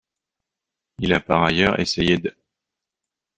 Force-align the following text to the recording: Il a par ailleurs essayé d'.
Il 0.97 1.13
a 1.13 1.19
par 1.19 1.43
ailleurs 1.43 1.79
essayé 1.79 2.17
d'. 2.17 2.33